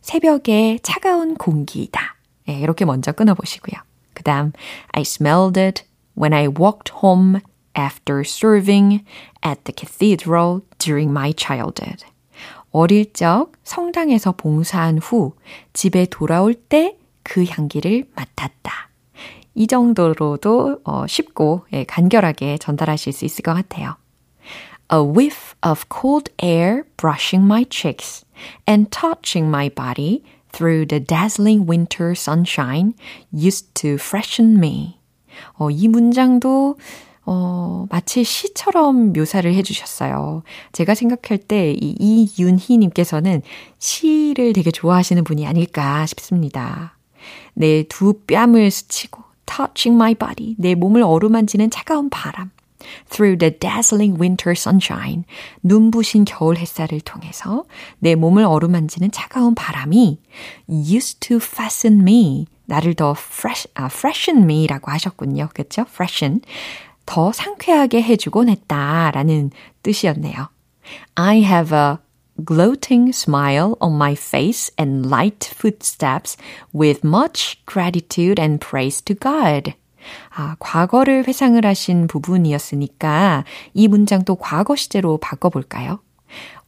새벽에 0.00 0.78
차가운 0.82 1.34
공기이다. 1.34 2.16
네, 2.46 2.60
이렇게 2.60 2.84
먼저 2.84 3.12
끊어보시고요. 3.12 3.80
그 4.14 4.22
다음, 4.22 4.52
I 4.92 5.02
smelled 5.02 5.58
it 5.58 5.84
when 6.16 6.32
I 6.32 6.46
walked 6.46 6.92
home 7.02 7.40
after 7.78 8.22
serving 8.24 9.04
at 9.44 9.62
the 9.64 9.74
cathedral 9.76 10.60
during 10.78 11.10
my 11.10 11.34
childhood. 11.36 12.04
어릴 12.70 13.12
적 13.12 13.52
성당에서 13.64 14.32
봉사한 14.32 14.98
후 14.98 15.34
집에 15.72 16.06
돌아올 16.06 16.54
때 16.54 16.96
그 17.28 17.44
향기를 17.44 18.04
맡았다. 18.14 18.88
이 19.54 19.66
정도로도 19.66 20.80
어, 20.84 21.06
쉽고 21.08 21.66
예, 21.72 21.84
간결하게 21.84 22.58
전달하실 22.58 23.12
수 23.12 23.24
있을 23.24 23.42
것 23.42 23.52
같아요. 23.52 23.96
A 24.88 25.02
whiff 25.02 25.54
of 25.62 25.88
cold 25.88 26.30
air 26.40 26.84
brushing 26.96 27.44
my 27.44 27.64
cheeks 27.64 28.24
and 28.66 28.90
touching 28.90 29.48
my 29.48 29.68
body 29.68 30.22
through 30.52 30.86
the 30.86 31.00
dazzling 31.00 31.66
winter 31.66 32.14
sunshine 32.14 32.94
used 33.32 33.74
to 33.74 33.94
freshen 33.94 34.58
me. 34.58 34.98
어, 35.58 35.70
이 35.70 35.88
문장도 35.88 36.76
어, 37.28 37.86
마치 37.90 38.22
시처럼 38.22 39.12
묘사를 39.12 39.52
해주셨어요. 39.52 40.44
제가 40.72 40.94
생각할 40.94 41.38
때 41.38 41.72
이 41.72 42.30
이윤희님께서는 42.38 43.42
시를 43.78 44.52
되게 44.52 44.70
좋아하시는 44.70 45.24
분이 45.24 45.46
아닐까 45.46 46.06
싶습니다. 46.06 46.96
내 47.54 47.82
두 47.88 48.20
뺨을 48.28 48.70
스치고 48.70 49.22
touching 49.46 49.96
my 49.96 50.14
body, 50.14 50.54
내 50.58 50.76
몸을 50.76 51.02
어루만지는 51.02 51.70
차가운 51.70 52.08
바람. 52.10 52.50
Through 53.09 53.37
the 53.37 53.51
dazzling 53.51 54.19
winter 54.19 54.53
sunshine, 54.57 55.23
눈부신 55.61 56.25
겨울 56.25 56.57
햇살을 56.57 57.01
통해서 57.01 57.65
내 57.99 58.15
몸을 58.15 58.43
어루만지는 58.43 59.11
차가운 59.11 59.53
바람이 59.53 60.19
used 60.67 61.19
to 61.19 61.37
fasten 61.37 62.01
me, 62.01 62.47
나를 62.65 62.95
더 62.95 63.11
fresh, 63.11 63.67
아, 63.75 63.85
freshen 63.85 64.43
me라고 64.43 64.91
하셨군요. 64.91 65.49
그렇죠? 65.53 65.83
freshen. 65.87 66.41
더 67.05 67.31
상쾌하게 67.31 68.01
해주곤 68.01 68.49
했다라는 68.49 69.51
뜻이었네요. 69.83 70.49
I 71.15 71.43
have 71.43 71.75
a 71.75 71.97
gloating 72.45 73.09
smile 73.09 73.75
on 73.79 73.95
my 73.95 74.13
face 74.13 74.71
and 74.79 75.07
light 75.07 75.45
footsteps 75.45 76.37
with 76.73 77.05
much 77.05 77.61
gratitude 77.65 78.39
and 78.39 78.59
praise 78.59 79.01
to 79.03 79.13
God. 79.13 79.73
아, 80.34 80.56
과거를 80.58 81.26
회상을 81.26 81.64
하신 81.64 82.06
부분이었으니까 82.06 83.44
이 83.74 83.88
문장도 83.88 84.36
과거 84.36 84.76
시제로 84.76 85.18
바꿔볼까요? 85.18 86.00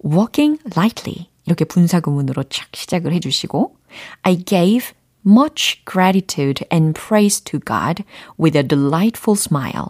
walking 0.04 0.60
lightly 0.76 1.28
이렇게 1.46 1.64
분사구문으로 1.64 2.44
착 2.44 2.68
시작을 2.74 3.12
해주시고 3.14 3.76
I 4.22 4.44
gave 4.44 4.92
much 5.26 5.84
gratitude 5.84 6.66
and 6.72 6.98
praise 6.98 7.42
to 7.44 7.58
God 7.66 8.04
with 8.38 8.56
a 8.56 8.66
delightful 8.66 9.36
smile. 9.36 9.86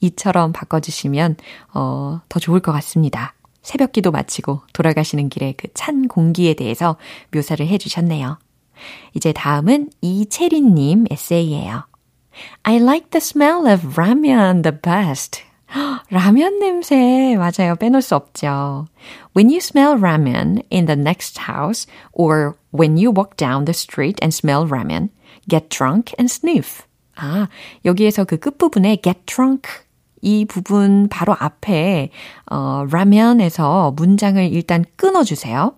이처럼 0.00 0.52
바꿔주시면 0.52 1.36
어, 1.74 2.20
더 2.28 2.38
좋을 2.38 2.60
것 2.60 2.70
같습니다. 2.72 3.34
새벽 3.62 3.92
기도 3.92 4.12
마치고 4.12 4.62
돌아가시는 4.72 5.28
길에 5.28 5.52
그 5.52 5.66
찬 5.74 6.06
공기에 6.08 6.54
대해서 6.54 6.96
묘사를 7.32 7.66
해주셨네요. 7.66 8.38
이제 9.14 9.32
다음은 9.32 9.90
이채린님 10.00 11.06
에세이예요. 11.10 11.87
I 12.65 12.77
like 12.79 13.11
the 13.11 13.21
smell 13.21 13.67
of 13.67 13.97
ramen 13.97 14.63
the 14.63 14.71
best. 14.71 15.43
라면 16.09 16.59
냄새 16.59 17.35
맞아요. 17.35 17.75
빼놓을 17.75 18.01
수 18.01 18.15
없죠. 18.15 18.87
When 19.35 19.49
you 19.49 19.57
smell 19.57 19.97
ramen 19.97 20.63
in 20.71 20.85
the 20.85 20.95
next 20.95 21.49
house 21.49 21.87
or 22.11 22.55
when 22.71 22.97
you 22.97 23.11
walk 23.11 23.37
down 23.37 23.65
the 23.65 23.73
street 23.73 24.17
and 24.21 24.33
smell 24.33 24.67
ramen, 24.67 25.09
get 25.49 25.69
drunk 25.69 26.13
and 26.19 26.31
sniff. 26.31 26.83
아, 27.15 27.47
여기에서 27.85 28.23
그 28.23 28.37
끝부분에 28.37 28.97
get 29.03 29.25
drunk 29.25 29.69
이 30.21 30.45
부분 30.45 31.09
바로 31.09 31.35
앞에 31.37 32.09
어, 32.49 32.85
라면에서 32.89 33.91
문장을 33.95 34.41
일단 34.53 34.85
끊어주세요. 34.95 35.75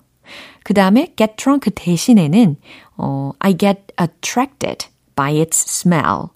그 0.63 0.73
다음에 0.73 1.13
get 1.15 1.35
drunk 1.37 1.71
대신에는 1.73 2.57
어, 2.97 3.31
I 3.39 3.57
get 3.57 3.81
attracted 3.99 4.87
by 5.15 5.39
its 5.39 5.65
smell. 5.67 6.29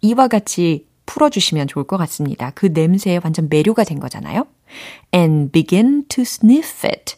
이와 0.00 0.28
같이 0.28 0.86
풀어주시면 1.06 1.68
좋을 1.68 1.84
것 1.86 1.96
같습니다. 1.98 2.50
그 2.54 2.66
냄새에 2.66 3.20
완전 3.22 3.48
매료가 3.48 3.84
된 3.84 4.00
거잖아요. 4.00 4.46
And 5.14 5.52
begin 5.52 6.04
to 6.08 6.22
sniff 6.22 6.86
it. 6.86 7.16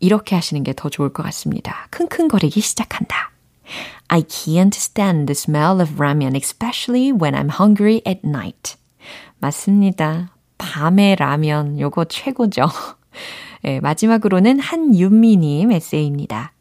이렇게 0.00 0.34
하시는 0.34 0.62
게 0.62 0.72
더 0.74 0.88
좋을 0.88 1.12
것 1.12 1.22
같습니다. 1.22 1.88
킁킁거리기 1.90 2.60
시작한다. 2.60 3.30
I 4.08 4.22
can't 4.22 4.74
stand 4.74 5.26
the 5.26 5.32
smell 5.32 5.80
of 5.80 5.94
ramen, 5.94 6.36
especially 6.36 7.12
when 7.12 7.34
I'm 7.34 7.50
hungry 7.50 8.02
at 8.06 8.20
night. 8.24 8.76
맞습니다. 9.38 10.34
밤의 10.58 11.16
라면, 11.16 11.80
요거 11.80 12.04
최고죠. 12.06 12.66
네, 13.62 13.80
마지막으로는 13.80 14.58
한윤미님 14.58 15.72
에세이입니다. 15.72 16.52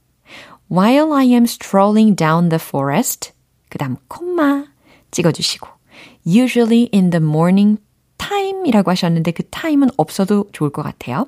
While 0.71 1.11
I 1.13 1.31
am 1.33 1.43
strolling 1.43 2.15
down 2.15 2.49
the 2.49 2.59
forest, 2.61 3.33
그 3.69 3.77
다음 3.77 3.97
콤마 4.07 4.70
찍어주시고 5.12 5.67
usually 6.26 6.89
in 6.93 7.10
the 7.10 7.24
morning 7.24 7.80
time이라고 8.17 8.91
하셨는데 8.91 9.32
그 9.32 9.43
time은 9.50 9.89
없어도 9.97 10.45
좋을 10.52 10.69
것 10.71 10.84
같아요. 10.84 11.28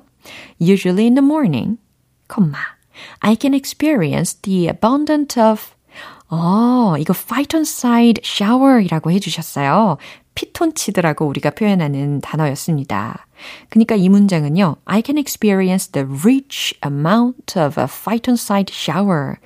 usually 0.60 1.04
in 1.04 1.14
the 1.14 1.24
morning, 1.24 1.78
콤마 2.28 2.56
I 3.20 3.36
can 3.40 3.54
experience 3.54 4.40
the 4.42 4.68
abundance 4.68 5.40
of 5.40 5.74
어, 6.28 6.96
이거 6.98 7.12
phytoncide 7.12 8.22
shower이라고 8.24 9.10
해주셨어요. 9.10 9.98
피톤치드라고 10.34 11.26
우리가 11.26 11.50
표현하는 11.50 12.20
단어였습니다. 12.20 13.26
그러니까 13.68 13.94
이 13.94 14.08
문장은요. 14.08 14.76
I 14.84 15.02
can 15.04 15.18
experience 15.18 15.92
the 15.92 16.08
rich 16.08 16.76
amount 16.84 17.58
of 17.58 17.80
a 17.80 17.86
phytoncide 17.86 18.72
shower. 18.74 19.36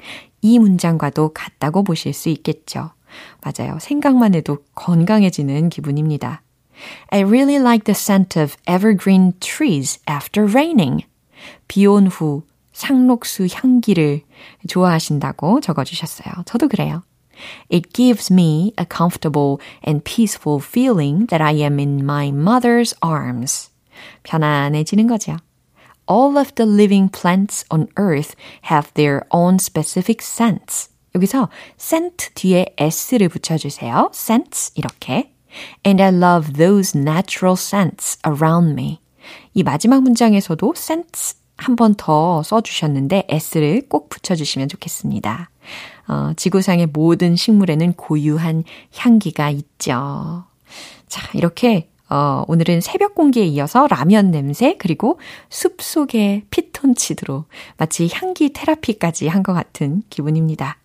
이 0.40 0.58
문장과도 0.58 1.34
같다고 1.34 1.82
보실 1.82 2.14
수 2.14 2.28
있겠죠. 2.30 2.92
맞아요. 3.41 3.77
생각만 3.79 4.35
해도 4.35 4.59
건강해지는 4.75 5.69
기분입니다. 5.69 6.41
I 7.11 7.21
really 7.21 7.55
like 7.55 7.85
the 7.85 7.95
scent 7.95 8.39
of 8.39 8.55
evergreen 8.67 9.33
trees 9.39 9.99
after 10.09 10.49
raining. 10.49 11.05
비온 11.67 12.07
후 12.07 12.43
상록수 12.73 13.47
향기를 13.51 14.21
좋아하신다고 14.67 15.61
적어주셨어요. 15.61 16.43
저도 16.45 16.67
그래요. 16.67 17.03
It 17.71 17.93
gives 17.93 18.31
me 18.31 18.73
a 18.79 18.85
comfortable 18.85 19.57
and 19.85 20.03
peaceful 20.03 20.61
feeling 20.61 21.27
that 21.27 21.41
I 21.43 21.61
am 21.61 21.79
in 21.79 22.03
my 22.03 22.29
mother's 22.29 22.95
arms. 23.01 23.69
편안해지는 24.23 25.07
거죠. 25.07 25.37
All 26.09 26.37
of 26.37 26.53
the 26.55 26.69
living 26.69 27.09
plants 27.09 27.63
on 27.69 27.87
earth 27.97 28.35
have 28.63 28.91
their 28.93 29.23
own 29.31 29.57
specific 29.59 30.21
scents. 30.21 30.89
여기서 31.14 31.48
scent 31.78 32.34
뒤에 32.34 32.66
s를 32.78 33.28
붙여주세요. 33.28 34.10
scents 34.12 34.72
이렇게. 34.74 35.32
And 35.86 36.02
I 36.02 36.14
love 36.14 36.52
those 36.54 36.98
natural 36.98 37.54
scents 37.54 38.18
around 38.26 38.72
me. 38.72 39.00
이 39.54 39.62
마지막 39.62 40.02
문장에서도 40.02 40.72
scents 40.76 41.36
한 41.56 41.74
번 41.74 41.94
더 41.96 42.42
써주셨는데 42.44 43.26
s를 43.28 43.88
꼭 43.88 44.08
붙여주시면 44.10 44.68
좋겠습니다. 44.68 45.50
어, 46.06 46.32
지구상의 46.36 46.86
모든 46.86 47.34
식물에는 47.36 47.94
고유한 47.94 48.62
향기가 48.96 49.50
있죠. 49.50 50.44
자, 51.08 51.28
이렇게 51.34 51.90
어, 52.10 52.44
오늘은 52.48 52.80
새벽 52.80 53.14
공기에 53.14 53.44
이어서 53.44 53.86
라면 53.88 54.30
냄새 54.30 54.76
그리고 54.78 55.18
숲 55.50 55.82
속의 55.82 56.44
피톤치드로 56.50 57.44
마치 57.76 58.08
향기 58.12 58.52
테라피까지 58.52 59.28
한 59.28 59.42
것 59.42 59.52
같은 59.52 60.02
기분입니다. 60.08 60.78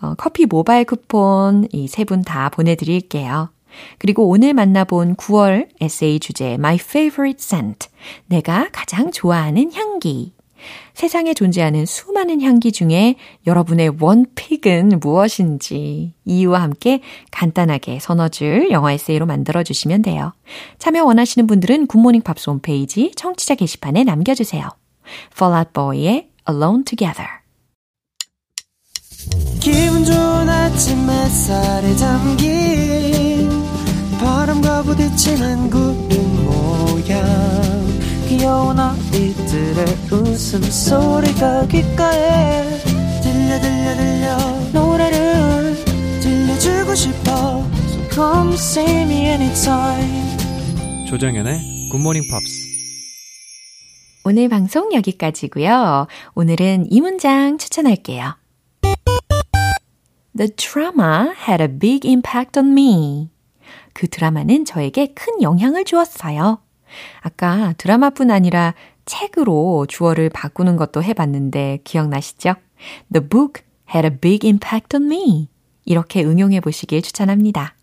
어, 0.00 0.14
커피 0.16 0.46
모바일 0.46 0.84
쿠폰 0.84 1.66
이 1.72 1.84
세 1.86 2.04
분 2.04 2.22
다 2.24 2.48
보내드릴게요. 2.50 3.50
그리고 3.98 4.28
오늘 4.28 4.54
만나본 4.54 5.16
9월 5.16 5.68
에세이 5.80 6.20
주제 6.20 6.52
My 6.54 6.76
Favorite 6.76 7.38
Scent 7.42 7.88
내가 8.26 8.68
가장 8.72 9.10
좋아하는 9.10 9.72
향기 9.72 10.32
세상에 10.94 11.34
존재하는 11.34 11.84
수많은 11.84 12.40
향기 12.40 12.70
중에 12.72 13.16
여러분의 13.46 13.96
one 14.00 14.30
pick은 14.30 15.00
무엇인지 15.00 16.14
이유와 16.24 16.62
함께 16.62 17.00
간단하게 17.32 17.98
서너 18.00 18.28
줄 18.28 18.70
영어 18.70 18.90
에세이로 18.90 19.26
만들어주시면 19.26 20.02
돼요. 20.02 20.32
참여 20.78 21.04
원하시는 21.04 21.46
분들은 21.46 21.86
굿모닝 21.88 22.22
팝스 22.22 22.48
홈페이지 22.48 23.12
청취자 23.16 23.56
게시판에 23.56 24.04
남겨주세요. 24.04 24.68
Fall 25.34 25.58
Out 25.58 25.70
Boy의 25.74 26.30
Alone 26.48 26.84
Together 26.84 27.43
기분 29.60 30.04
좋은 30.04 30.48
아침 30.48 31.08
햇살에 31.08 31.96
잠긴 31.96 33.48
바람과 34.18 34.82
부딪히는 34.82 35.70
구름 35.70 36.44
모양. 36.44 37.24
귀여운 38.28 38.78
아이들의 38.78 39.84
웃음소리가 40.10 41.66
귓가에 41.68 42.78
들려 43.22 43.60
들려 43.60 43.96
들려. 43.96 44.36
노래를 44.72 45.84
들려주고 46.20 46.94
싶어. 46.94 47.64
So 47.88 48.08
come 48.10 48.54
see 48.54 49.02
me 49.02 49.26
anytime. 49.26 50.36
조정연의 51.08 51.88
굿모닝 51.90 52.22
팝스 52.30 52.64
오늘 54.24 54.48
방송 54.48 54.92
여기까지고요. 54.94 56.06
오늘은 56.34 56.86
이 56.90 57.00
문장 57.00 57.58
추천할게요. 57.58 58.43
The 60.36 60.50
drama 60.56 61.32
had 61.46 61.62
a 61.62 61.68
big 61.68 62.08
impact 62.08 62.58
on 62.58 62.72
me. 62.72 63.30
그 63.92 64.08
드라마는 64.08 64.64
저에게 64.64 65.14
큰 65.14 65.40
영향을 65.42 65.84
주었어요. 65.84 66.58
아까 67.20 67.74
드라마뿐 67.78 68.30
아니라 68.30 68.74
책으로 69.04 69.86
주어를 69.88 70.30
바꾸는 70.30 70.76
것도 70.76 71.02
해봤는데 71.02 71.80
기억나시죠? 71.84 72.54
The 73.12 73.28
book 73.28 73.62
had 73.92 74.06
a 74.06 74.16
big 74.16 74.46
impact 74.46 74.96
on 74.96 75.04
me. 75.04 75.48
이렇게 75.84 76.24
응용해 76.24 76.60
보시길 76.60 77.02
추천합니다. 77.02 77.74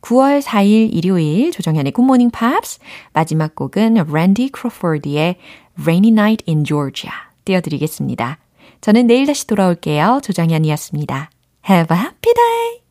9월 0.00 0.42
4일 0.42 0.94
일요일 0.94 1.50
조정현의 1.50 1.92
Good 1.92 2.04
Morning 2.04 2.32
Pops 2.32 2.78
마지막 3.12 3.54
곡은 3.54 3.98
Randy 3.98 4.50
Crawford의 4.54 5.36
Rainy 5.80 6.10
Night 6.10 6.44
in 6.48 6.64
Georgia 6.64 7.12
띄워드리겠습니다. 7.44 8.38
저는 8.80 9.06
내일 9.06 9.26
다시 9.26 9.46
돌아올게요. 9.46 10.20
조정현이었습니다. 10.22 11.31
Have 11.62 11.92
a 11.92 11.94
happy 11.94 12.32
day! 12.34 12.81